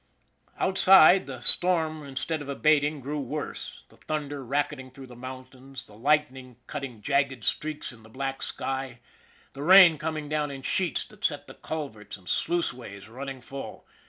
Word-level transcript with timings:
Outside, 0.57 1.27
the 1.27 1.41
storm 1.41 2.01
instead 2.03 2.41
of 2.41 2.49
abating 2.49 3.01
grew 3.01 3.19
worse 3.19 3.83
the 3.89 3.97
thunder 3.97 4.43
racketing 4.43 4.89
through 4.89 5.05
the 5.05 5.15
mountains, 5.15 5.83
the 5.83 5.93
lightning 5.93 6.55
cutting 6.65 7.03
jagged 7.03 7.43
streaks 7.43 7.91
in 7.91 8.01
the 8.01 8.09
black 8.09 8.41
sky, 8.41 8.99
the 9.53 9.61
rain 9.61 9.99
coming 9.99 10.27
down 10.27 10.49
in 10.49 10.63
sheets 10.63 11.05
that 11.05 11.23
set 11.23 11.45
the 11.45 11.53
culverts 11.53 12.17
and 12.17 12.25
sluiceways 12.27 13.07
running 13.07 13.41
full. 13.41 13.85